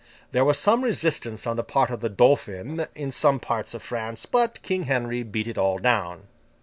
[0.31, 3.83] There was some resistance on the part of the Dauphin in some few parts of
[3.83, 6.23] France, but King Henry beat it all down.